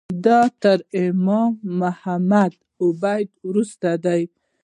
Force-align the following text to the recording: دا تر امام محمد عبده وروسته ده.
دا 0.25 0.39
تر 0.61 0.79
امام 1.03 1.51
محمد 1.81 2.51
عبده 2.83 3.15
وروسته 3.47 3.89
ده. 4.03 4.15